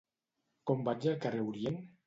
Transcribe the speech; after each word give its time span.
Com 0.71 0.81
vaig 0.89 1.07
al 1.13 1.21
carrer 1.27 1.45
Orient? 1.53 1.81